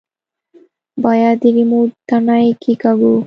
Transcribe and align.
بايد 1.03 1.37
د 1.43 1.45
ريموټ 1.55 1.89
تڼۍ 2.09 2.45
کښېکاږو. 2.61 3.13